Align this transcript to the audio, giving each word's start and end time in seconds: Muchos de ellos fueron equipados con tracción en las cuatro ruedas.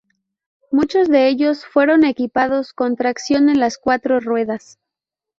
Muchos 0.71 1.09
de 1.09 1.27
ellos 1.27 1.63
fueron 1.63 2.03
equipados 2.05 2.73
con 2.73 2.95
tracción 2.95 3.49
en 3.49 3.59
las 3.59 3.77
cuatro 3.77 4.19
ruedas. 4.19 4.79